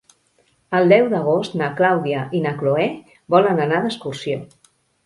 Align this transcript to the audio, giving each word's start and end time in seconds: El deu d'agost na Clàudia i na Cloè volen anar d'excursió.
El 0.77 0.87
deu 0.93 1.09
d'agost 1.11 1.59
na 1.63 1.69
Clàudia 1.81 2.25
i 2.41 2.45
na 2.47 2.55
Cloè 2.63 2.89
volen 3.37 3.67
anar 3.69 3.85
d'excursió. 3.87 4.43